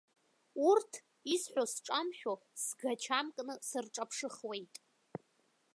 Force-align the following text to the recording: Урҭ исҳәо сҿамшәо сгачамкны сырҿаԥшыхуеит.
Урҭ 0.69 0.91
исҳәо 1.33 1.63
сҿамшәо 1.73 2.33
сгачамкны 2.63 3.53
сырҿаԥшыхуеит. 3.67 4.73